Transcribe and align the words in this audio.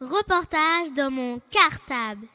Reportage 0.00 0.92
dans 0.96 1.08
mon 1.08 1.40
cartable. 1.52 2.26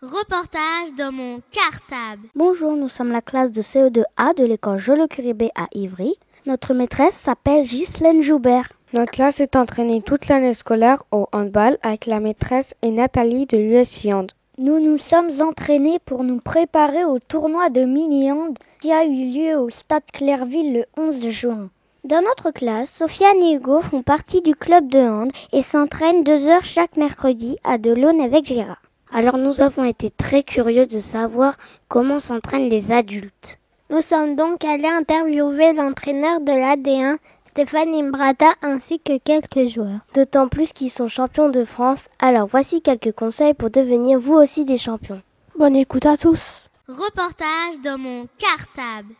Reportage 0.00 0.94
dans 0.96 1.10
mon 1.10 1.40
cartable. 1.50 2.28
Bonjour, 2.36 2.76
nous 2.76 2.88
sommes 2.88 3.10
la 3.10 3.20
classe 3.20 3.50
de 3.50 3.62
CE2A 3.62 4.36
de 4.36 4.44
l'école 4.44 4.78
Jolo 4.78 5.08
Curibé 5.08 5.50
à 5.56 5.66
Ivry. 5.74 6.14
Notre 6.46 6.72
maîtresse 6.72 7.16
s'appelle 7.16 7.64
Ghislaine 7.64 8.22
Joubert. 8.22 8.68
Notre 8.92 9.12
classe 9.12 9.40
est 9.40 9.56
entraînée 9.56 10.02
toute 10.02 10.28
l'année 10.28 10.52
scolaire 10.52 11.04
au 11.12 11.26
handball 11.32 11.78
avec 11.82 12.04
la 12.04 12.20
maîtresse 12.20 12.74
et 12.82 12.90
Nathalie 12.90 13.46
de 13.46 13.56
l'USI 13.56 14.12
Hand. 14.12 14.32
Nous 14.58 14.80
nous 14.80 14.98
sommes 14.98 15.30
entraînés 15.40 15.98
pour 16.04 16.24
nous 16.24 16.40
préparer 16.40 17.02
au 17.04 17.18
tournoi 17.18 17.70
de 17.70 17.86
mini-hand 17.86 18.58
qui 18.82 18.92
a 18.92 19.06
eu 19.06 19.14
lieu 19.14 19.56
au 19.56 19.70
stade 19.70 20.02
Clairville 20.12 20.74
le 20.74 20.84
11 21.02 21.30
juin. 21.30 21.70
Dans 22.04 22.20
notre 22.20 22.50
classe, 22.50 22.90
Sofiane 22.90 23.42
et 23.42 23.54
Hugo 23.54 23.80
font 23.80 24.02
partie 24.02 24.42
du 24.42 24.54
club 24.54 24.88
de 24.88 24.98
hand 24.98 25.32
et 25.52 25.62
s'entraînent 25.62 26.22
deux 26.22 26.46
heures 26.46 26.66
chaque 26.66 26.98
mercredi 26.98 27.56
à 27.64 27.78
Delaune 27.78 28.20
avec 28.20 28.44
Gérard. 28.44 28.82
Alors 29.10 29.38
nous 29.38 29.62
avons 29.62 29.84
été 29.84 30.10
très 30.10 30.42
curieux 30.42 30.84
de 30.84 30.98
savoir 30.98 31.56
comment 31.88 32.18
s'entraînent 32.18 32.68
les 32.68 32.92
adultes. 32.92 33.58
Nous 33.88 34.02
sommes 34.02 34.36
donc 34.36 34.64
allés 34.64 34.88
interviewer 34.88 35.72
l'entraîneur 35.72 36.40
de 36.40 36.52
l'AD1, 36.52 37.16
Stéphane 37.54 37.94
Imbrata, 37.94 38.54
ainsi 38.62 38.98
que 38.98 39.18
quelques 39.18 39.68
joueurs. 39.68 40.00
D'autant 40.14 40.48
plus 40.48 40.72
qu'ils 40.72 40.88
sont 40.88 41.08
champions 41.08 41.50
de 41.50 41.66
France, 41.66 42.04
alors 42.18 42.46
voici 42.46 42.80
quelques 42.80 43.12
conseils 43.12 43.52
pour 43.52 43.68
devenir 43.68 44.18
vous 44.18 44.32
aussi 44.32 44.64
des 44.64 44.78
champions. 44.78 45.20
Bonne 45.58 45.76
écoute 45.76 46.06
à 46.06 46.16
tous. 46.16 46.70
Reportage 46.88 47.78
dans 47.84 47.98
mon 47.98 48.26
cartable. 48.38 49.12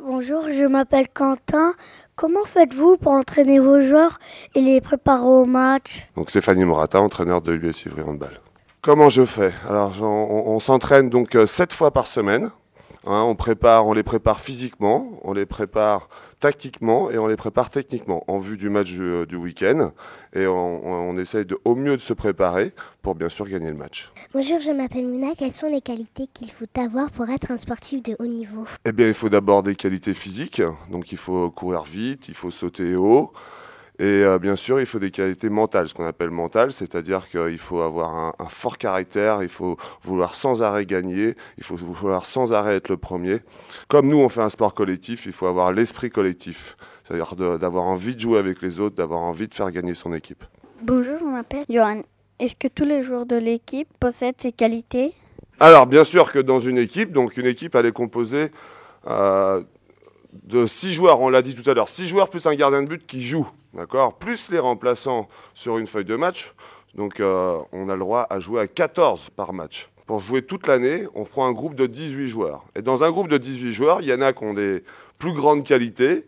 Bonjour, 0.00 0.44
je 0.48 0.64
m'appelle 0.64 1.08
Quentin. 1.12 1.74
Comment 2.14 2.44
faites-vous 2.44 2.98
pour 2.98 3.10
entraîner 3.10 3.58
vos 3.58 3.80
joueurs 3.80 4.20
et 4.54 4.60
les 4.60 4.80
préparer 4.80 5.26
au 5.26 5.44
match? 5.44 6.06
Donc 6.14 6.30
Stéphanie 6.30 6.64
Morata, 6.64 7.00
entraîneur 7.00 7.42
de 7.42 7.50
l'US 7.50 7.84
Ivry 7.86 8.02
Handball. 8.02 8.40
Comment 8.80 9.08
je 9.08 9.24
fais? 9.24 9.52
Alors 9.68 9.92
on, 10.00 10.44
on 10.54 10.60
s'entraîne 10.60 11.10
donc 11.10 11.34
euh, 11.34 11.46
sept 11.46 11.72
fois 11.72 11.90
par 11.90 12.06
semaine. 12.06 12.52
Hein, 13.06 13.22
on, 13.22 13.34
prépare, 13.34 13.86
on 13.86 13.92
les 13.92 14.02
prépare 14.02 14.40
physiquement, 14.40 15.18
on 15.22 15.34
les 15.34 15.44
prépare 15.44 16.08
tactiquement 16.40 17.10
et 17.10 17.18
on 17.18 17.26
les 17.26 17.36
prépare 17.36 17.68
techniquement 17.68 18.24
en 18.28 18.38
vue 18.38 18.56
du 18.56 18.70
match 18.70 18.90
du, 18.92 19.26
du 19.26 19.36
week-end. 19.36 19.92
Et 20.34 20.46
on, 20.46 20.86
on, 20.86 21.18
essaye 21.18 21.44
de, 21.44 21.58
au 21.64 21.74
mieux 21.74 21.96
de 21.96 22.02
se 22.02 22.14
préparer 22.14 22.72
pour 23.02 23.14
bien 23.14 23.28
sûr 23.28 23.46
gagner 23.46 23.68
le 23.68 23.76
match. 23.76 24.10
Bonjour, 24.32 24.58
je 24.60 24.70
m'appelle 24.70 25.06
Mouna. 25.06 25.34
Quelles 25.36 25.52
sont 25.52 25.68
les 25.68 25.82
qualités 25.82 26.28
qu'il 26.32 26.50
faut 26.50 26.64
avoir 26.76 27.10
pour 27.10 27.28
être 27.28 27.50
un 27.50 27.58
sportif 27.58 28.02
de 28.02 28.16
haut 28.18 28.26
niveau? 28.26 28.64
Eh 28.86 28.92
bien, 28.92 29.08
il 29.08 29.14
faut 29.14 29.28
d'abord 29.28 29.62
des 29.62 29.74
qualités 29.74 30.14
physiques. 30.14 30.62
Donc, 30.90 31.12
il 31.12 31.18
faut 31.18 31.50
courir 31.50 31.82
vite, 31.82 32.28
il 32.28 32.34
faut 32.34 32.50
sauter 32.50 32.96
haut. 32.96 33.32
Et 34.00 34.02
euh, 34.04 34.40
bien 34.40 34.56
sûr, 34.56 34.80
il 34.80 34.86
faut 34.86 34.98
des 34.98 35.12
qualités 35.12 35.48
mentales, 35.48 35.88
ce 35.88 35.94
qu'on 35.94 36.06
appelle 36.06 36.30
mentales, 36.30 36.72
c'est-à-dire 36.72 37.28
qu'il 37.28 37.58
faut 37.58 37.80
avoir 37.80 38.16
un, 38.16 38.32
un, 38.40 38.48
fort 38.48 38.76
caractère, 38.76 39.42
il 39.44 39.48
faut 39.48 39.76
vouloir 40.02 40.34
sans 40.34 40.64
arrêt 40.64 40.84
gagner, 40.84 41.36
il 41.58 41.64
faut 41.64 41.76
vouloir 41.76 42.26
sans 42.26 42.52
arrêt 42.52 42.74
être 42.74 42.88
le 42.88 42.96
premier. 42.96 43.38
Comme 43.86 44.08
nous, 44.08 44.18
on 44.18 44.28
fait 44.28 44.40
un 44.40 44.50
sport 44.50 44.74
collectif, 44.74 45.26
il 45.26 45.32
faut 45.32 45.46
avoir 45.46 45.72
l'esprit 45.72 46.10
collectif, 46.10 46.76
c'est-à-dire 47.04 47.36
d'avoir 47.36 47.84
envie 47.84 48.16
de 48.16 48.20
jouer 48.20 48.40
avec 48.40 48.62
les 48.62 48.80
autres, 48.80 48.96
d'avoir 48.96 49.20
envie 49.20 49.46
de 49.46 49.54
faire 49.54 49.70
gagner 49.70 49.94
son 49.94 50.12
équipe. 50.12 50.42
Bonjour, 50.82 51.18
je 51.20 51.24
m'appelle 51.24 51.64
Johan. 51.70 52.02
Est-ce 52.40 52.56
que 52.56 52.66
tous 52.66 52.84
les 52.84 53.04
joueurs 53.04 53.26
de 53.26 53.36
l'équipe 53.36 53.88
possèdent 54.00 54.34
ces 54.38 54.50
qualités? 54.50 55.12
Alors, 55.60 55.86
bien 55.86 56.02
sûr 56.02 56.32
que 56.32 56.40
dans 56.40 56.58
une 56.58 56.78
équipe, 56.78 57.12
donc 57.12 57.36
une 57.36 57.46
équipe, 57.46 57.76
elle 57.76 57.86
est 57.86 57.92
composée 57.92 58.50
euh, 59.06 59.62
de 60.42 60.66
six 60.66 60.92
joueurs, 60.92 61.20
on 61.20 61.28
l'a 61.28 61.42
dit 61.42 61.54
tout 61.54 61.68
à 61.68 61.74
l'heure, 61.74 61.88
six 61.88 62.06
joueurs 62.06 62.28
plus 62.28 62.46
un 62.46 62.54
gardien 62.54 62.82
de 62.82 62.88
but 62.88 63.06
qui 63.06 63.22
joue. 63.22 63.48
D'accord 63.72 64.14
Plus 64.18 64.50
les 64.50 64.58
remplaçants 64.58 65.28
sur 65.54 65.78
une 65.78 65.86
feuille 65.86 66.04
de 66.04 66.16
match. 66.16 66.52
Donc 66.94 67.20
euh, 67.20 67.58
on 67.72 67.88
a 67.88 67.94
le 67.94 68.00
droit 68.00 68.26
à 68.30 68.38
jouer 68.38 68.60
à 68.60 68.66
14 68.66 69.30
par 69.30 69.52
match. 69.52 69.88
Pour 70.06 70.20
jouer 70.20 70.42
toute 70.42 70.66
l'année, 70.66 71.06
on 71.14 71.24
prend 71.24 71.46
un 71.46 71.52
groupe 71.52 71.74
de 71.74 71.86
18 71.86 72.28
joueurs. 72.28 72.64
Et 72.76 72.82
dans 72.82 73.04
un 73.04 73.10
groupe 73.10 73.28
de 73.28 73.38
18 73.38 73.72
joueurs, 73.72 74.00
il 74.00 74.08
y 74.08 74.12
en 74.12 74.20
a 74.20 74.32
qui 74.32 74.44
ont 74.44 74.54
des 74.54 74.84
plus 75.18 75.32
grandes 75.32 75.64
qualités, 75.64 76.26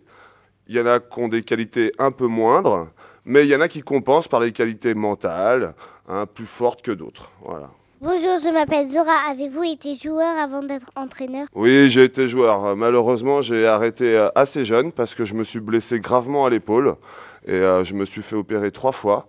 il 0.67 0.77
y 0.77 0.81
en 0.81 0.87
a 0.87 0.99
qui 0.99 1.19
ont 1.19 1.29
des 1.29 1.43
qualités 1.43 1.93
un 1.99 2.11
peu 2.11 2.27
moindres, 2.27 2.89
mais 3.25 3.45
il 3.45 3.51
y 3.51 3.57
en 3.57 3.61
a 3.61 3.69
qui 3.69 3.83
compensent 3.83 4.29
par 4.29 4.41
les 4.41 4.53
qualités 4.53 4.95
mentales, 4.95 5.75
hein, 6.09 6.27
plus 6.27 6.47
fortes 6.47 6.83
que 6.83 6.91
d'autres. 6.91 7.31
Voilà. 7.45 7.71
Bonjour, 8.09 8.39
je 8.39 8.51
m'appelle 8.51 8.87
Zora. 8.87 9.17
Avez-vous 9.29 9.65
été 9.65 9.97
joueur 9.97 10.39
avant 10.39 10.63
d'être 10.63 10.93
entraîneur? 10.95 11.49
Oui, 11.57 11.91
j'ai 11.91 12.05
été 12.05 12.29
joueur. 12.29 12.77
Malheureusement, 12.77 13.43
j'ai 13.43 13.67
arrêté 13.67 14.17
euh, 14.17 14.29
assez 14.37 14.65
jeune 14.65 14.93
parce 14.93 15.17
que 15.17 15.25
je 15.25 15.35
me 15.35 15.43
suis 15.43 15.59
blessé 15.59 15.99
gravement 15.99 16.47
à 16.47 16.51
l'épaule 16.51 16.95
et 17.49 17.55
euh, 17.55 17.83
je 17.83 17.95
me 17.95 18.05
suis 18.05 18.23
fait 18.23 18.37
opérer 18.37 18.71
trois 18.71 18.93
fois. 18.93 19.27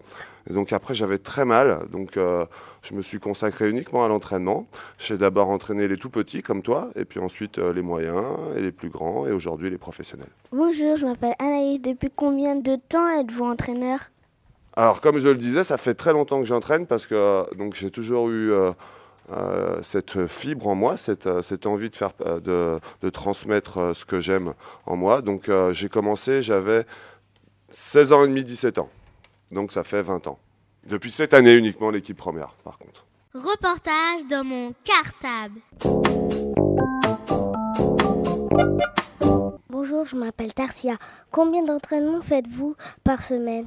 Et 0.47 0.53
donc 0.53 0.73
après, 0.73 0.93
j'avais 0.93 1.17
très 1.17 1.43
mal. 1.43 1.87
Donc 1.91 2.17
euh, 2.17 2.45
je 2.83 2.93
me 2.93 3.01
suis 3.01 3.19
consacré 3.19 3.67
uniquement 3.67 4.05
à 4.05 4.09
l'entraînement. 4.09 4.67
J'ai 4.99 5.17
d'abord 5.17 5.49
entraîné 5.49 5.87
les 5.87 5.97
tout 5.97 6.11
petits 6.11 6.43
comme 6.43 6.61
toi, 6.61 6.91
et 6.95 7.03
puis 7.03 7.19
ensuite 7.19 7.57
euh, 7.57 7.73
les 7.73 7.81
moyens 7.81 8.25
et 8.55 8.61
les 8.61 8.71
plus 8.71 8.89
grands, 8.89 9.25
et 9.25 9.31
aujourd'hui 9.31 9.71
les 9.71 9.79
professionnels. 9.79 10.29
Bonjour, 10.51 10.97
je 10.97 11.07
m'appelle 11.07 11.33
Anaïs. 11.39 11.81
Depuis 11.81 12.11
combien 12.15 12.55
de 12.55 12.77
temps 12.89 13.09
êtes-vous 13.09 13.43
entraîneur? 13.43 14.01
Alors 14.77 15.01
comme 15.01 15.17
je 15.17 15.27
le 15.27 15.37
disais, 15.37 15.63
ça 15.63 15.77
fait 15.77 15.95
très 15.95 16.13
longtemps 16.13 16.39
que 16.39 16.45
j'entraîne 16.45 16.85
parce 16.85 17.07
que 17.07 17.51
donc 17.55 17.73
j'ai 17.73 17.89
toujours 17.89 18.29
eu 18.29 18.51
euh, 18.51 18.71
euh, 19.31 19.81
cette 19.81 20.27
fibre 20.27 20.67
en 20.67 20.75
moi, 20.75 20.97
cette, 20.97 21.27
cette 21.41 21.65
envie 21.65 21.89
de 21.89 21.95
faire, 21.95 22.11
de, 22.19 22.77
de 23.01 23.09
transmettre 23.09 23.95
ce 23.95 24.05
que 24.05 24.19
j'aime 24.19 24.53
en 24.85 24.95
moi. 24.95 25.23
Donc 25.23 25.49
j'ai 25.71 25.89
commencé, 25.89 26.43
j'avais 26.43 26.85
16 27.69 28.11
ans 28.13 28.23
et 28.23 28.27
demi, 28.27 28.43
17 28.43 28.77
ans. 28.77 28.89
Donc 29.51 29.71
ça 29.71 29.83
fait 29.83 30.03
20 30.03 30.27
ans. 30.27 30.37
Depuis 30.85 31.09
cette 31.09 31.33
année 31.33 31.57
uniquement 31.57 31.89
l'équipe 31.89 32.15
première, 32.15 32.53
par 32.63 32.77
contre. 32.77 33.03
Reportage 33.33 34.27
dans 34.29 34.43
mon 34.43 34.75
cartable. 34.83 35.59
Bonjour, 39.71 40.05
je 40.05 40.15
m'appelle 40.15 40.53
Tarsia. 40.53 40.97
Combien 41.31 41.63
d'entraînements 41.63 42.21
faites-vous 42.21 42.75
par 43.03 43.23
semaine? 43.23 43.65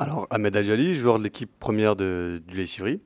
Alors, 0.00 0.28
Ahmed 0.30 0.56
Adjali, 0.56 0.94
joueur 0.94 1.18
de 1.18 1.24
l'équipe 1.24 1.50
première 1.58 1.96
de, 1.96 2.40
du 2.46 2.56
Lessivry. 2.56 3.00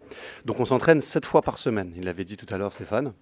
Donc, 0.45 0.61
on 0.61 0.67
s'entraîne 0.67 1.01
7 1.01 1.25
fois 1.25 1.41
par 1.41 1.57
semaine. 1.57 1.95
Il 1.97 2.05
l'avait 2.05 2.27
dit 2.27 2.37
tout 2.37 2.47
à 2.51 2.59
l'heure, 2.59 2.75
Stéphane. 2.75 3.15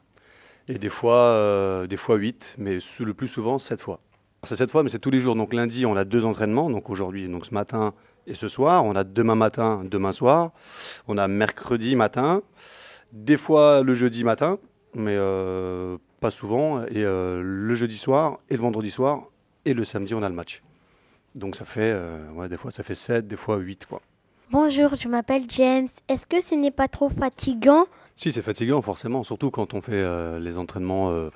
Et 0.67 0.77
des 0.77 0.91
fois, 0.91 1.15
euh, 1.15 1.87
des 1.87 1.97
fois 1.97 2.17
8, 2.17 2.57
mais 2.59 2.79
le 2.99 3.15
plus 3.15 3.29
souvent 3.29 3.61
7 3.61 3.81
fois. 3.81 4.01
C'est 4.43 4.57
7 4.57 4.73
fois, 4.73 4.83
mais 4.83 4.89
c'est 4.89 4.99
tous 4.99 5.13
les 5.13 5.21
jours. 5.21 5.37
Donc, 5.37 5.55
lundi, 5.55 5.87
on 5.87 5.95
a 5.95 6.05
deux 6.05 6.25
entraînements. 6.25 6.69
Donc, 6.69 6.91
aujourd'hui, 6.91 7.29
donc 7.29 7.47
ce 7.47 7.55
matin 7.55 7.95
et 8.27 8.35
ce 8.35 8.49
soir. 8.49 8.85
On 8.85 8.97
a 8.97 9.05
demain 9.05 9.37
matin, 9.37 9.83
demain 9.85 10.13
soir. 10.13 10.51
On 11.07 11.17
a 11.17 11.29
mercredi 11.29 11.95
matin. 11.95 12.43
Des 13.13 13.37
fois 13.37 13.83
le 13.83 13.95
jeudi 13.95 14.25
matin, 14.25 14.59
mais 14.95 15.15
euh, 15.17 15.97
pas 16.19 16.33
souvent. 16.33 16.83
Et 16.87 17.05
euh, 17.05 17.41
le 17.45 17.75
jeudi 17.77 17.99
soir 17.99 18.41
et 18.49 18.57
le 18.57 18.63
vendredi 18.63 18.91
soir. 18.91 19.29
Et 19.65 19.75
le 19.75 19.85
samedi, 19.85 20.13
on 20.13 20.25
a 20.25 20.29
le 20.29 20.35
match. 20.35 20.61
Donc 21.35 21.57
ça 21.57 21.65
fait, 21.65 21.93
euh, 21.95 22.31
ouais, 22.33 22.49
des 22.49 22.57
fois 22.57 22.71
ça 22.71 22.83
fait 22.83 22.95
7, 22.95 23.27
des 23.27 23.37
fois 23.37 23.57
8. 23.57 23.87
Quoi. 23.87 24.01
Bonjour, 24.53 24.97
je 24.97 25.07
m'appelle 25.07 25.45
James. 25.51 25.87
Est-ce 26.09 26.27
que 26.27 26.41
ce 26.41 26.57
n'est 26.57 26.73
pas 26.73 26.89
trop 26.89 27.09
fatigant? 27.09 27.87
Si, 28.17 28.33
c'est 28.33 28.43
fatigant 28.43 28.83
forcément, 28.83 29.23
surtout 29.23 29.53
quand 29.53 29.75
on 29.75 29.81
fait 29.81 29.93
euh, 29.93 30.41
les 30.41 30.59
entraînements 30.59 31.13
euh, 31.13 31.31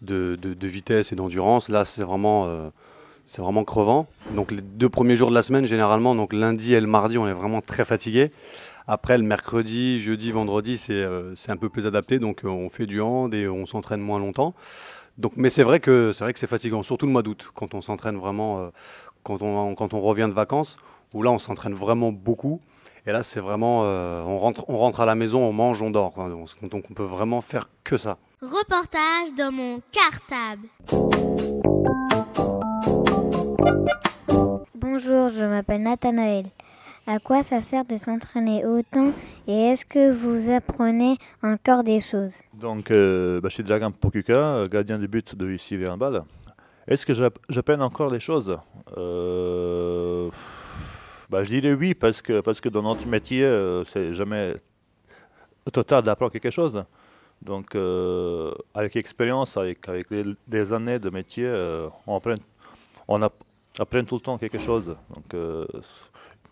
de, 0.00 0.38
de, 0.40 0.54
de, 0.54 0.66
vitesse 0.66 1.12
et 1.12 1.14
d'endurance. 1.14 1.68
Là, 1.68 1.84
c'est 1.84 2.02
vraiment, 2.02 2.46
euh, 2.46 2.70
c'est 3.26 3.42
vraiment 3.42 3.64
crevant. 3.64 4.06
Donc 4.34 4.50
les 4.50 4.62
deux 4.62 4.88
premiers 4.88 5.14
jours 5.14 5.28
de 5.28 5.34
la 5.34 5.42
semaine, 5.42 5.66
généralement, 5.66 6.14
donc 6.14 6.32
lundi 6.32 6.72
et 6.72 6.80
le 6.80 6.86
mardi, 6.86 7.18
on 7.18 7.28
est 7.28 7.34
vraiment 7.34 7.60
très 7.60 7.84
fatigué. 7.84 8.32
Après, 8.86 9.18
le 9.18 9.24
mercredi, 9.24 10.00
jeudi, 10.00 10.30
vendredi, 10.32 10.78
c'est 10.78 11.04
un 11.04 11.56
peu 11.58 11.68
plus 11.68 11.86
adapté. 11.86 12.18
Donc 12.18 12.40
on 12.44 12.70
fait 12.70 12.86
du 12.86 13.02
hand 13.02 13.34
et 13.34 13.46
on 13.46 13.66
s'entraîne 13.66 14.00
moins 14.00 14.18
longtemps. 14.18 14.54
Donc, 15.16 15.32
mais 15.36 15.50
c'est 15.50 15.62
vrai 15.62 15.78
que 15.78 16.12
c'est 16.12 16.24
vrai 16.24 16.32
que 16.32 16.38
c'est 16.38 16.48
fatigant, 16.48 16.82
surtout 16.82 17.06
le 17.06 17.12
mois 17.12 17.22
d'août, 17.22 17.50
quand 17.54 17.74
on 17.74 17.80
s'entraîne 17.80 18.16
vraiment, 18.16 18.58
euh, 18.58 18.68
quand, 19.22 19.42
on, 19.42 19.74
quand 19.74 19.94
on 19.94 20.00
revient 20.00 20.26
de 20.28 20.34
vacances, 20.34 20.76
où 21.12 21.22
là 21.22 21.30
on 21.30 21.38
s'entraîne 21.38 21.74
vraiment 21.74 22.10
beaucoup. 22.10 22.60
Et 23.06 23.12
là, 23.12 23.22
c'est 23.22 23.40
vraiment, 23.40 23.82
euh, 23.84 24.22
on, 24.22 24.38
rentre, 24.38 24.64
on 24.68 24.78
rentre 24.78 25.00
à 25.00 25.06
la 25.06 25.14
maison, 25.14 25.42
on 25.42 25.52
mange, 25.52 25.82
on 25.82 25.90
dort. 25.90 26.12
Quoi. 26.12 26.30
Donc 26.62 26.84
on 26.90 26.94
peut 26.94 27.04
vraiment 27.04 27.42
faire 27.42 27.68
que 27.84 27.98
ça. 27.98 28.16
Reportage 28.40 29.34
dans 29.36 29.52
mon 29.52 29.80
cartable. 29.92 30.68
Bonjour, 34.74 35.28
je 35.28 35.44
m'appelle 35.44 35.82
Nathanaël. 35.82 36.46
À 37.06 37.18
quoi 37.18 37.42
ça 37.42 37.60
sert 37.60 37.84
de 37.84 37.98
s'entraîner 37.98 38.64
autant 38.64 39.12
et 39.46 39.52
est-ce 39.52 39.84
que 39.84 40.10
vous 40.10 40.50
apprenez 40.50 41.18
encore 41.42 41.84
des 41.84 42.00
choses? 42.00 42.34
Donc, 42.54 42.90
euh, 42.90 43.42
bah, 43.42 43.50
je 43.50 43.56
suis 43.56 43.62
Dragan 43.62 43.90
Pokuka, 43.90 44.66
gardien 44.70 44.98
de 44.98 45.06
but 45.06 45.36
de 45.36 45.52
ici 45.52 45.78
Handball. 45.86 46.24
Est-ce 46.88 47.04
que 47.04 47.12
j'apprends 47.12 47.80
encore 47.80 48.10
des 48.10 48.20
choses? 48.20 48.56
Euh... 48.96 50.30
bah, 51.28 51.44
Je 51.44 51.50
dirais 51.50 51.74
oui, 51.74 51.92
parce 51.92 52.22
que, 52.22 52.40
parce 52.40 52.62
que 52.62 52.70
dans 52.70 52.82
notre 52.82 53.06
métier, 53.06 53.46
c'est 53.92 54.14
jamais 54.14 54.54
total 55.70 56.02
d'apprendre 56.04 56.32
quelque 56.32 56.50
chose. 56.50 56.82
Donc, 57.42 57.76
avec 58.74 58.94
l'expérience, 58.94 59.58
avec, 59.58 59.86
avec 59.90 60.06
des 60.48 60.72
années 60.72 60.98
de 60.98 61.10
métier, 61.10 61.46
on, 62.06 62.16
apprend, 62.16 62.34
on 63.08 63.20
apprend 63.20 64.04
tout 64.04 64.14
le 64.14 64.20
temps 64.22 64.38
quelque 64.38 64.58
chose. 64.58 64.96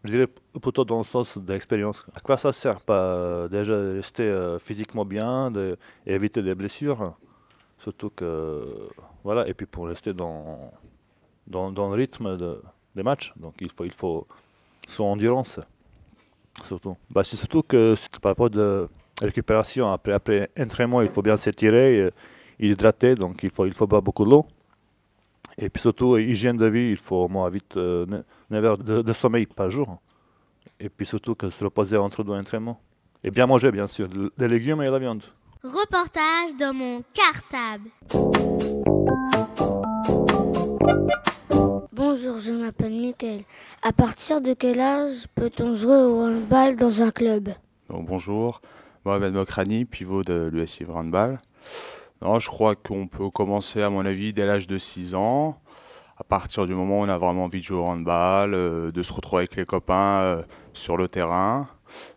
Je 0.04 0.10
dirais 0.10 0.28
plutôt 0.60 0.84
dans 0.84 0.98
le 0.98 1.04
sens 1.04 1.38
d'expérience. 1.38 2.04
À 2.14 2.20
quoi 2.20 2.36
ça 2.36 2.52
sert 2.52 2.80
Pas 2.80 3.48
déjà 3.48 3.76
rester 3.76 4.32
physiquement 4.60 5.04
bien 5.04 5.50
de, 5.50 5.76
éviter 6.06 6.42
des 6.42 6.54
blessures? 6.54 7.14
Surtout 7.78 8.10
que, 8.10 8.88
voilà, 9.24 9.48
et 9.48 9.54
puis 9.54 9.66
pour 9.66 9.88
rester 9.88 10.12
dans, 10.12 10.72
dans, 11.46 11.72
dans 11.72 11.88
le 11.88 11.94
rythme 11.94 12.36
de, 12.36 12.60
des 12.94 13.02
matchs. 13.02 13.32
Donc 13.36 13.54
il 13.60 13.70
faut, 13.70 13.84
il 13.84 13.92
faut 13.92 14.26
son 14.88 15.04
endurance, 15.04 15.60
surtout. 16.66 16.96
Bah, 17.10 17.24
c'est 17.24 17.36
surtout 17.36 17.62
que 17.62 17.94
par 18.20 18.30
rapport 18.30 18.50
de 18.50 18.88
récupération, 19.20 19.90
après, 19.92 20.12
après 20.12 20.50
entraînement, 20.58 21.02
il 21.02 21.08
faut 21.08 21.22
bien 21.22 21.36
s'étirer, 21.36 22.06
et, 22.60 22.66
hydrater, 22.66 23.14
donc 23.14 23.42
il 23.42 23.50
faut, 23.50 23.66
il 23.66 23.74
faut 23.74 23.86
boire 23.86 24.02
beaucoup 24.02 24.24
d'eau. 24.24 24.46
Et 25.58 25.68
puis 25.68 25.80
surtout, 25.80 26.16
hygiène 26.16 26.56
de 26.56 26.66
vie, 26.66 26.90
il 26.90 26.96
faut 26.96 27.16
au 27.16 27.28
moins 27.28 27.48
vite 27.50 27.76
9 27.76 28.24
heures 28.52 28.78
de, 28.78 29.12
sommeil 29.12 29.46
par 29.46 29.70
jour. 29.70 30.00
Et 30.80 30.88
puis 30.88 31.06
surtout 31.06 31.34
que 31.34 31.50
se 31.50 31.62
reposer 31.64 31.96
entre 31.96 32.24
deux 32.24 32.32
entraînements. 32.32 32.80
Et 33.24 33.30
bien 33.30 33.46
manger, 33.46 33.70
bien 33.70 33.86
sûr, 33.86 34.08
des 34.36 34.48
légumes 34.48 34.82
et 34.82 34.86
de 34.86 34.90
la 34.90 34.98
viande. 34.98 35.22
Reportage 35.62 36.56
dans 36.58 36.74
mon 36.74 37.02
cartable. 37.14 37.90
Bonjour, 41.92 42.38
je 42.38 42.52
m'appelle 42.52 42.92
Mickaël. 42.92 43.44
À 43.82 43.92
partir 43.92 44.40
de 44.40 44.54
quel 44.54 44.80
âge 44.80 45.26
peut-on 45.34 45.74
jouer 45.74 45.96
au 45.96 46.22
handball 46.22 46.74
dans 46.74 47.02
un 47.02 47.10
club? 47.10 47.50
Bonjour, 47.88 48.60
Mohamed 49.04 49.34
Mokrani, 49.34 49.84
pivot 49.84 50.24
de 50.24 50.50
l'USI 50.52 50.84
Handball. 50.84 51.38
Non, 52.22 52.38
je 52.38 52.46
crois 52.46 52.76
qu'on 52.76 53.08
peut 53.08 53.30
commencer, 53.30 53.82
à 53.82 53.90
mon 53.90 54.06
avis, 54.06 54.32
dès 54.32 54.46
l'âge 54.46 54.68
de 54.68 54.78
6 54.78 55.16
ans. 55.16 55.58
À 56.16 56.22
partir 56.22 56.66
du 56.66 56.74
moment 56.74 57.00
où 57.00 57.02
on 57.02 57.08
a 57.08 57.18
vraiment 57.18 57.44
envie 57.44 57.58
de 57.58 57.64
jouer 57.64 57.78
au 57.78 57.84
handball, 57.84 58.54
euh, 58.54 58.92
de 58.92 59.02
se 59.02 59.12
retrouver 59.12 59.40
avec 59.40 59.56
les 59.56 59.66
copains 59.66 60.20
euh, 60.20 60.42
sur 60.72 60.96
le 60.96 61.08
terrain. 61.08 61.66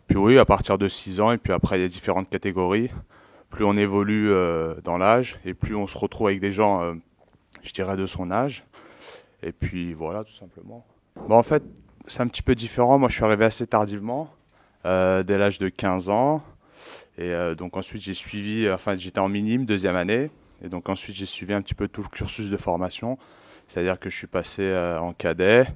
Puis 0.06 0.16
oui, 0.16 0.38
à 0.38 0.44
partir 0.44 0.78
de 0.78 0.86
6 0.86 1.20
ans, 1.20 1.32
et 1.32 1.38
puis 1.38 1.52
après, 1.52 1.80
il 1.80 1.82
y 1.82 1.84
a 1.84 1.88
différentes 1.88 2.30
catégories 2.30 2.90
plus 3.50 3.64
on 3.64 3.76
évolue 3.76 4.30
euh, 4.30 4.74
dans 4.84 4.98
l'âge 4.98 5.40
et 5.44 5.54
plus 5.54 5.74
on 5.74 5.86
se 5.86 5.96
retrouve 5.96 6.26
avec 6.26 6.40
des 6.40 6.52
gens, 6.52 6.94
je 7.62 7.72
dirais, 7.72 7.96
de 7.96 8.04
son 8.04 8.30
âge. 8.30 8.64
Et 9.42 9.52
puis 9.52 9.94
voilà, 9.94 10.24
tout 10.24 10.34
simplement. 10.34 10.84
Bon, 11.28 11.36
en 11.36 11.42
fait, 11.42 11.62
c'est 12.06 12.20
un 12.20 12.26
petit 12.26 12.42
peu 12.42 12.54
différent. 12.54 12.98
Moi, 12.98 13.08
je 13.08 13.14
suis 13.14 13.24
arrivé 13.24 13.44
assez 13.44 13.66
tardivement, 13.66 14.28
dès 14.84 15.38
l'âge 15.38 15.58
de 15.58 15.68
15 15.68 16.10
ans. 16.10 16.42
Et 17.18 17.32
donc 17.56 17.76
ensuite, 17.76 18.02
j'ai 18.02 18.14
suivi, 18.14 18.70
enfin, 18.70 18.96
j'étais 18.96 19.20
en 19.20 19.28
minime, 19.28 19.64
deuxième 19.64 19.96
année. 19.96 20.30
Et 20.62 20.68
donc 20.68 20.88
ensuite, 20.88 21.16
j'ai 21.16 21.26
suivi 21.26 21.52
un 21.54 21.62
petit 21.62 21.74
peu 21.74 21.88
tout 21.88 22.02
le 22.02 22.08
cursus 22.08 22.50
de 22.50 22.56
formation. 22.56 23.18
C'est-à-dire 23.68 23.98
que 23.98 24.10
je 24.10 24.16
suis 24.16 24.26
passé 24.26 24.74
en 25.00 25.12
cadet. 25.12 25.66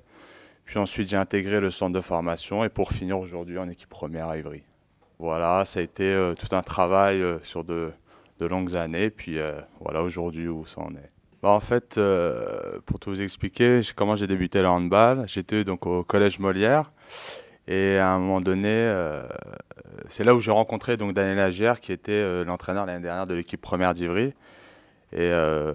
Puis 0.64 0.78
ensuite, 0.78 1.08
j'ai 1.08 1.16
intégré 1.16 1.58
le 1.58 1.70
centre 1.70 1.92
de 1.92 2.00
formation. 2.00 2.64
Et 2.64 2.68
pour 2.68 2.92
finir 2.92 3.18
aujourd'hui 3.18 3.58
en 3.58 3.68
équipe 3.68 3.88
première 3.88 4.28
à 4.28 4.38
Ivry. 4.38 4.62
Voilà, 5.20 5.66
ça 5.66 5.80
a 5.80 5.82
été 5.82 6.04
euh, 6.04 6.34
tout 6.34 6.56
un 6.56 6.62
travail 6.62 7.20
euh, 7.20 7.38
sur 7.42 7.62
de, 7.62 7.92
longues 8.40 8.74
années. 8.74 9.10
Puis 9.10 9.38
euh, 9.38 9.48
voilà 9.80 10.02
aujourd'hui 10.02 10.48
où 10.48 10.64
ça 10.64 10.80
en 10.80 10.92
est. 10.92 11.10
Bah, 11.42 11.50
en 11.50 11.60
fait, 11.60 12.00
pour 12.86 13.00
tout 13.00 13.10
vous 13.10 13.20
expliquer, 13.20 13.80
comment 13.96 14.14
j'ai 14.14 14.26
débuté 14.26 14.60
le 14.60 14.68
handball, 14.68 15.24
j'étais 15.26 15.64
donc 15.64 15.86
au 15.86 16.04
collège 16.04 16.38
Molière. 16.38 16.92
Et 17.70 17.96
à 17.96 18.10
un 18.10 18.18
moment 18.18 18.40
donné, 18.40 18.92
c'est 20.08 20.24
là 20.24 20.34
où 20.34 20.40
j'ai 20.40 20.50
rencontré 20.50 20.96
donc 20.96 21.14
Daniel 21.14 21.38
Agière, 21.38 21.80
qui 21.80 21.92
était 21.92 22.44
l'entraîneur 22.44 22.84
l'année 22.84 23.02
dernière 23.02 23.26
de 23.26 23.34
l'équipe 23.34 23.60
première 23.60 23.94
d'Ivry. 23.94 24.34
Et 25.12 25.32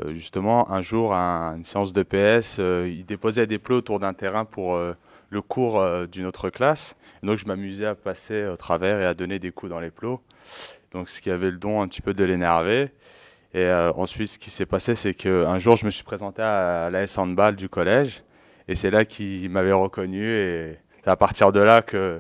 justement, 0.10 0.70
un 0.72 0.82
jour, 0.82 1.14
à 1.14 1.54
une 1.56 1.64
séance 1.64 1.94
de 1.94 2.04
PS, 2.04 2.58
il 2.58 3.06
déposait 3.06 3.48
des 3.48 3.60
plots 3.60 3.78
autour 3.78 4.00
d'un 4.00 4.14
terrain 4.14 4.44
pour 4.44 4.78
le 4.78 5.42
cours 5.42 5.82
d'une 6.08 6.26
autre 6.26 6.50
classe 6.50 6.98
donc 7.26 7.40
je 7.40 7.46
m'amusais 7.46 7.86
à 7.86 7.96
passer 7.96 8.46
au 8.46 8.56
travers 8.56 9.02
et 9.02 9.06
à 9.06 9.14
donner 9.14 9.40
des 9.40 9.52
coups 9.52 9.70
dans 9.70 9.80
les 9.80 9.92
plots. 9.92 10.22
Donc 10.92 11.10
ce 11.10 11.20
qui 11.20 11.30
avait 11.30 11.52
le 11.52 11.58
don 11.58 11.82
un 11.82 11.88
petit 11.88 12.02
peu 12.02 12.14
de 12.14 12.24
l'énerver. 12.24 12.92
Et 13.54 13.60
euh, 13.60 13.92
ensuite, 13.94 14.30
ce 14.30 14.38
qui 14.38 14.50
s'est 14.50 14.66
passé, 14.66 14.96
c'est 14.96 15.14
qu'un 15.14 15.58
jour, 15.60 15.76
je 15.76 15.86
me 15.86 15.90
suis 15.90 16.04
présenté 16.04 16.42
à 16.42 16.90
la 16.90 17.04
S 17.04 17.18
handball 17.18 17.56
du 17.56 17.70
collège. 17.70 18.24
Et 18.68 18.76
c'est 18.76 18.92
là 18.92 19.06
qu'il 19.06 19.50
m'avait 19.50 19.72
reconnu. 19.72 20.28
Et 20.28 20.78
c'est 21.06 21.12
à 21.12 21.16
partir 21.16 21.52
de 21.52 21.60
là 21.60 21.84
que 21.84 22.20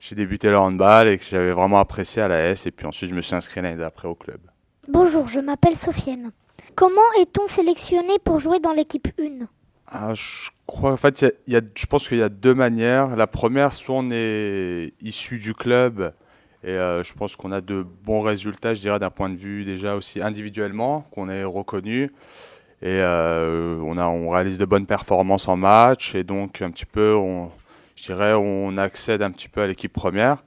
j'ai 0.00 0.16
débuté 0.16 0.50
le 0.50 0.58
handball 0.58 1.06
et 1.06 1.16
que 1.16 1.24
j'avais 1.24 1.52
vraiment 1.52 1.78
apprécié 1.78 2.20
à 2.20 2.28
la 2.28 2.50
S. 2.50 2.66
Et 2.66 2.72
puis 2.72 2.84
ensuite, 2.84 3.08
je 3.08 3.14
me 3.14 3.22
suis 3.22 3.36
inscrit 3.36 3.62
l'année 3.62 3.76
d'après 3.76 4.08
au 4.08 4.16
club. 4.16 4.40
Bonjour, 4.88 5.28
je 5.28 5.38
m'appelle 5.38 5.76
Sofiane. 5.76 6.32
Comment 6.74 7.12
est-on 7.20 7.46
sélectionné 7.46 8.18
pour 8.22 8.40
jouer 8.40 8.58
dans 8.58 8.72
l'équipe 8.72 9.08
1 9.18 9.46
ah, 9.88 10.14
je 10.14 10.50
crois, 10.66 10.90
en 10.90 10.96
fait, 10.96 11.24
y 11.46 11.54
a, 11.54 11.60
je 11.76 11.86
pense 11.86 12.08
qu'il 12.08 12.18
y 12.18 12.22
a 12.22 12.28
deux 12.28 12.54
manières. 12.54 13.14
La 13.14 13.28
première, 13.28 13.72
soit 13.72 13.94
on 13.94 14.10
est 14.10 14.92
issu 15.00 15.38
du 15.38 15.54
club 15.54 16.12
et 16.64 16.70
euh, 16.70 17.04
je 17.04 17.14
pense 17.14 17.36
qu'on 17.36 17.52
a 17.52 17.60
de 17.60 17.86
bons 18.02 18.20
résultats, 18.20 18.74
je 18.74 18.80
dirais, 18.80 18.98
d'un 18.98 19.10
point 19.10 19.30
de 19.30 19.36
vue 19.36 19.64
déjà 19.64 19.94
aussi 19.94 20.20
individuellement, 20.20 21.06
qu'on 21.12 21.28
est 21.28 21.44
reconnu. 21.44 22.10
Et 22.82 22.98
euh, 23.00 23.78
on, 23.84 23.96
a, 23.96 24.06
on 24.06 24.30
réalise 24.30 24.58
de 24.58 24.64
bonnes 24.64 24.86
performances 24.86 25.46
en 25.46 25.56
match 25.56 26.16
et 26.16 26.24
donc 26.24 26.60
un 26.62 26.72
petit 26.72 26.84
peu, 26.84 27.14
on, 27.14 27.52
je 27.96 28.04
dirais, 28.04 28.34
on 28.34 28.76
accède 28.76 29.22
un 29.22 29.30
petit 29.30 29.48
peu 29.48 29.62
à 29.62 29.66
l'équipe 29.66 29.92
première. 29.92 30.44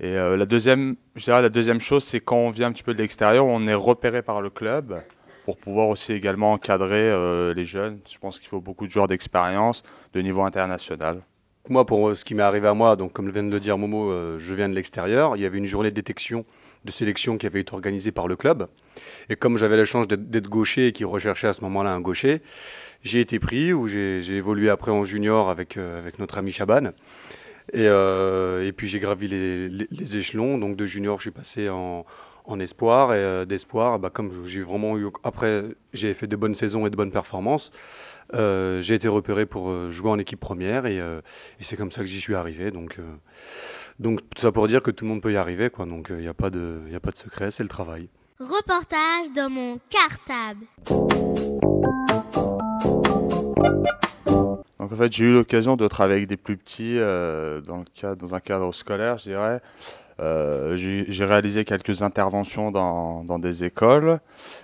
Et 0.00 0.16
euh, 0.16 0.36
la 0.36 0.46
deuxième, 0.46 0.96
je 1.14 1.24
dirais, 1.24 1.40
la 1.40 1.50
deuxième 1.50 1.80
chose, 1.80 2.02
c'est 2.02 2.20
quand 2.20 2.36
on 2.36 2.50
vient 2.50 2.68
un 2.68 2.72
petit 2.72 2.82
peu 2.82 2.94
de 2.94 2.98
l'extérieur, 2.98 3.46
on 3.46 3.66
est 3.66 3.74
repéré 3.74 4.22
par 4.22 4.40
le 4.40 4.50
club 4.50 5.00
pour 5.44 5.58
pouvoir 5.58 5.88
aussi 5.88 6.12
également 6.12 6.52
encadrer 6.52 7.10
euh, 7.10 7.54
les 7.54 7.66
jeunes. 7.66 8.00
Je 8.10 8.18
pense 8.18 8.38
qu'il 8.38 8.48
faut 8.48 8.60
beaucoup 8.60 8.86
de 8.86 8.90
joueurs 8.90 9.08
d'expérience 9.08 9.82
de 10.14 10.20
niveau 10.20 10.42
international. 10.42 11.20
Moi, 11.68 11.86
pour 11.86 12.08
euh, 12.08 12.14
ce 12.14 12.24
qui 12.24 12.34
m'est 12.34 12.42
arrivé 12.42 12.66
à 12.66 12.74
moi, 12.74 12.96
donc 12.96 13.12
comme 13.12 13.30
vient 13.30 13.44
de 13.44 13.50
le 13.50 13.60
dire 13.60 13.78
Momo, 13.78 14.10
je 14.38 14.54
viens 14.54 14.68
de 14.68 14.74
l'extérieur. 14.74 15.36
Il 15.36 15.42
y 15.42 15.46
avait 15.46 15.58
une 15.58 15.66
journée 15.66 15.90
de 15.90 15.94
détection, 15.94 16.44
de 16.84 16.90
sélection 16.90 17.38
qui 17.38 17.46
avait 17.46 17.60
été 17.60 17.72
organisée 17.72 18.12
par 18.12 18.28
le 18.28 18.36
club. 18.36 18.68
Et 19.28 19.36
comme 19.36 19.58
j'avais 19.58 19.76
la 19.76 19.84
chance 19.84 20.06
d'être 20.08 20.48
gaucher 20.48 20.88
et 20.88 20.92
qui 20.92 21.04
recherchait 21.04 21.48
à 21.48 21.52
ce 21.52 21.62
moment-là 21.62 21.90
un 21.90 22.00
gaucher, 22.00 22.42
j'ai 23.02 23.20
été 23.20 23.38
pris, 23.38 23.72
où 23.72 23.88
j'ai 23.88 24.36
évolué 24.36 24.70
après 24.70 24.90
en 24.90 25.04
junior 25.04 25.50
avec, 25.50 25.76
avec 25.76 26.18
notre 26.18 26.38
ami 26.38 26.52
Chaban. 26.52 26.92
Et, 27.72 27.84
et 27.84 28.72
puis 28.72 28.88
j'ai 28.88 29.00
gravi 29.00 29.28
les, 29.28 29.68
les, 29.68 30.16
échelons. 30.16 30.58
Donc 30.58 30.76
de 30.76 30.86
junior, 30.86 31.18
je 31.18 31.22
suis 31.22 31.30
passé 31.30 31.68
en, 31.68 32.06
en 32.44 32.60
espoir 32.60 33.14
et 33.14 33.18
euh, 33.18 33.44
d'espoir, 33.44 33.98
bah, 33.98 34.10
comme 34.10 34.46
j'ai 34.46 34.60
vraiment 34.60 34.98
eu 34.98 35.08
après 35.22 35.64
j'ai 35.92 36.12
fait 36.14 36.26
de 36.26 36.36
bonnes 36.36 36.54
saisons 36.54 36.86
et 36.86 36.90
de 36.90 36.96
bonnes 36.96 37.10
performances, 37.10 37.72
euh, 38.34 38.80
j'ai 38.82 38.94
été 38.94 39.08
repéré 39.08 39.46
pour 39.46 39.70
euh, 39.70 39.90
jouer 39.90 40.10
en 40.10 40.18
équipe 40.18 40.40
première 40.40 40.86
et, 40.86 41.00
c'est 41.60 41.76
comme 41.76 41.90
ça 41.90 42.02
que 42.02 42.06
j'y 42.06 42.20
suis 42.20 42.34
arrivé. 42.34 42.70
Donc 42.70 42.98
donc 43.98 44.20
tout 44.34 44.40
ça 44.40 44.52
pour 44.52 44.68
dire 44.68 44.82
que 44.82 44.90
tout 44.90 45.04
le 45.04 45.10
monde 45.10 45.22
peut 45.22 45.32
y 45.32 45.36
arriver 45.36 45.70
quoi. 45.70 45.86
Donc 45.86 46.08
il 46.10 46.16
n'y 46.16 46.28
a 46.28 46.34
pas 46.34 46.50
de 46.50 46.80
a 46.94 47.00
pas 47.00 47.10
de 47.10 47.16
secret, 47.16 47.50
c'est 47.50 47.62
le 47.62 47.68
travail. 47.68 48.08
Reportage 48.40 49.32
dans 49.34 49.50
mon 49.50 49.78
cartable. 49.88 50.66
Donc 54.78 54.92
en 54.92 54.96
fait 54.96 55.12
j'ai 55.12 55.24
eu 55.24 55.32
l'occasion 55.32 55.76
de 55.76 55.88
travailler 55.88 56.18
avec 56.18 56.28
des 56.28 56.36
plus 56.36 56.56
petits 56.56 56.96
dans, 56.96 57.78
le 57.78 57.84
cadre, 57.94 58.16
dans 58.16 58.34
un 58.34 58.40
cadre 58.40 58.72
scolaire, 58.72 59.18
je 59.18 59.30
dirais. 59.30 59.60
Euh, 60.20 60.76
j'ai 60.76 61.24
réalisé 61.24 61.64
quelques 61.64 62.02
interventions 62.02 62.70
dans, 62.70 63.24
dans, 63.24 63.38
des 63.38 63.64
écoles 63.64 64.20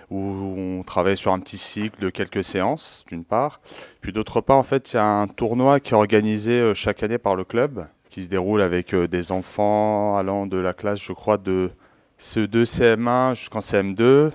où 0.09 0.19
on 0.19 0.83
travaille 0.83 1.17
sur 1.17 1.33
un 1.33 1.39
petit 1.39 1.57
cycle 1.57 2.01
de 2.01 2.09
quelques 2.09 2.43
séances, 2.43 3.03
d'une 3.07 3.25
part. 3.25 3.59
Puis 3.99 4.13
d'autre 4.13 4.41
part, 4.41 4.57
en 4.57 4.63
fait, 4.63 4.93
il 4.93 4.95
y 4.95 4.99
a 4.99 5.05
un 5.05 5.27
tournoi 5.27 5.79
qui 5.79 5.93
est 5.93 5.97
organisé 5.97 6.53
euh, 6.53 6.73
chaque 6.73 7.03
année 7.03 7.17
par 7.17 7.35
le 7.35 7.43
club, 7.43 7.85
qui 8.11 8.23
se 8.23 8.29
déroule 8.29 8.61
avec 8.61 8.93
euh, 8.93 9.07
des 9.07 9.31
enfants 9.31 10.17
allant 10.17 10.45
de 10.45 10.57
la 10.57 10.73
classe, 10.73 11.01
je 11.01 11.13
crois, 11.13 11.37
de 11.39 11.71
CE2, 12.19 12.65
CM1 12.65 13.35
jusqu'en 13.35 13.59
CM2, 13.59 14.29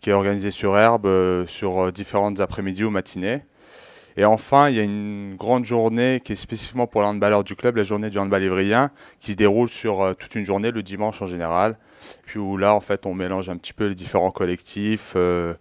qui 0.00 0.08
est 0.08 0.14
organisé 0.14 0.50
sur 0.50 0.78
herbe 0.78 1.46
sur 1.46 1.92
différentes 1.92 2.40
après-midi 2.40 2.84
ou 2.84 2.90
matinées. 2.90 3.42
Et 4.18 4.24
enfin, 4.24 4.70
il 4.70 4.76
y 4.76 4.80
a 4.80 4.82
une 4.82 5.36
grande 5.36 5.66
journée 5.66 6.22
qui 6.24 6.32
est 6.32 6.36
spécifiquement 6.36 6.86
pour 6.86 7.02
les 7.02 7.08
handballeurs 7.08 7.44
du 7.44 7.54
club, 7.54 7.76
la 7.76 7.82
journée 7.82 8.08
du 8.08 8.18
handball 8.18 8.42
ivrien, 8.42 8.90
qui 9.20 9.32
se 9.32 9.36
déroule 9.36 9.68
sur 9.68 10.00
euh, 10.00 10.14
toute 10.14 10.34
une 10.34 10.44
journée, 10.44 10.70
le 10.70 10.82
dimanche 10.82 11.20
en 11.20 11.26
général. 11.26 11.76
Puis 12.24 12.38
où 12.38 12.56
là, 12.56 12.74
en 12.74 12.80
fait, 12.80 13.04
on 13.04 13.12
mélange 13.12 13.50
un 13.50 13.58
petit 13.58 13.74
peu 13.74 13.88
les 13.88 13.94
différents 13.94 14.30
collectifs. 14.30 15.12
Euh, 15.16 15.52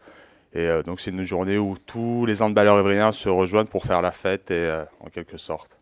et 0.53 0.59
euh, 0.59 0.83
donc, 0.83 1.01
c'est 1.01 1.11
une 1.11 1.23
journée 1.23 1.57
où 1.57 1.77
tous 1.85 2.25
les 2.25 2.41
handballeurs 2.41 2.79
ivriens 2.79 3.11
se 3.11 3.27
rejoignent 3.27 3.67
pour 3.67 3.83
faire 3.83 4.01
la 4.01 4.11
fête, 4.11 4.51
et, 4.51 4.83
en 5.01 5.09
quelque 5.09 5.37
sorte. 5.37 5.77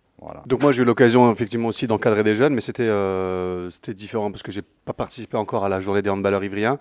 Donc 0.45 0.61
moi 0.61 0.71
j'ai 0.71 0.81
eu 0.81 0.85
l'occasion 0.85 1.31
effectivement 1.31 1.69
aussi 1.69 1.87
d'encadrer 1.87 2.23
des 2.23 2.35
jeunes, 2.35 2.53
mais 2.53 2.61
c'était 2.61 2.83
euh, 2.83 3.69
c'était 3.71 3.93
différent 3.93 4.31
parce 4.31 4.43
que 4.43 4.51
j'ai 4.51 4.61
pas 4.61 4.93
participé 4.93 5.37
encore 5.37 5.65
à 5.65 5.69
la 5.69 5.79
journée 5.79 6.01
des 6.01 6.09
handballeurs 6.09 6.43
ivriens. 6.43 6.77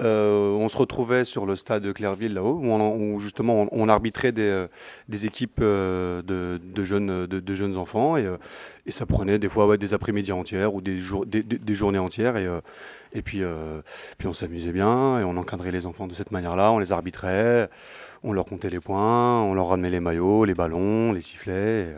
Euh, 0.00 0.50
on 0.52 0.68
se 0.68 0.76
retrouvait 0.76 1.24
sur 1.24 1.46
le 1.46 1.56
stade 1.56 1.82
de 1.82 1.92
Clairville 1.92 2.32
là-haut, 2.32 2.60
où, 2.62 3.20
justement 3.20 3.60
on, 3.70 3.88
arbitrait 3.88 4.32
des, 4.32 4.42
euh, 4.42 4.66
des 5.08 5.26
équipes 5.26 5.58
euh, 5.60 6.22
de, 6.22 6.60
de 6.62 6.84
jeunes, 6.84 7.26
de, 7.26 7.40
de 7.40 7.54
jeunes 7.54 7.76
enfants. 7.76 8.16
Et, 8.16 8.24
euh, 8.24 8.36
et 8.86 8.92
ça 8.92 9.04
prenait 9.04 9.38
des 9.38 9.48
fois 9.48 9.66
ouais, 9.66 9.78
des 9.78 9.92
après-midi 9.92 10.32
entières 10.32 10.74
ou 10.74 10.80
des, 10.80 10.98
jours, 10.98 11.26
des, 11.26 11.74
journées 11.74 11.98
entières. 11.98 12.36
Et, 12.36 12.48
et 13.12 13.22
puis, 13.22 13.42
euh, 13.42 13.82
puis 14.18 14.28
on 14.28 14.32
s'amusait 14.32 14.72
bien 14.72 15.18
et 15.20 15.24
on 15.24 15.36
encadrait 15.36 15.72
les 15.72 15.86
enfants 15.86 16.06
de 16.06 16.14
cette 16.14 16.30
manière-là, 16.30 16.70
on 16.72 16.78
les 16.78 16.92
arbitrait, 16.92 17.68
on 18.22 18.32
leur 18.32 18.44
comptait 18.44 18.70
les 18.70 18.80
points, 18.80 19.42
on 19.42 19.54
leur 19.54 19.68
ramenait 19.68 19.90
les 19.90 20.00
maillots, 20.00 20.44
les 20.44 20.54
ballons, 20.54 21.12
les 21.12 21.20
sifflets 21.22 21.82
et, 21.82 21.94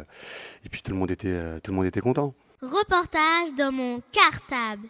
et 0.65 0.69
puis 0.69 0.83
tout 0.83 0.93
le 0.93 0.99
monde 0.99 1.11
était, 1.11 1.29
euh, 1.29 1.59
tout 1.63 1.71
le 1.71 1.77
monde 1.77 1.87
était 1.87 2.01
content. 2.01 2.35
Reportage 2.63 3.55
dans 3.59 3.73
mon 3.73 4.01
cartable. 4.13 4.89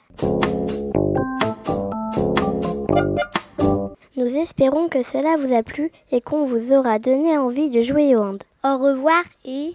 Nous 4.17 4.37
espérons 4.37 4.89
que 4.89 5.03
cela 5.03 5.37
vous 5.39 5.55
a 5.55 5.63
plu 5.63 5.91
et 6.11 6.21
qu'on 6.21 6.45
vous 6.45 6.73
aura 6.73 6.99
donné 6.99 7.39
envie 7.39 7.71
de 7.71 7.81
jouer 7.83 8.15
au 8.15 8.21
hand. 8.21 8.43
Au 8.63 8.77
revoir 8.77 9.23
et... 9.45 9.73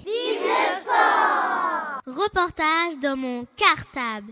Reportage 2.06 3.00
dans 3.02 3.18
mon 3.18 3.46
cartable. 3.58 4.32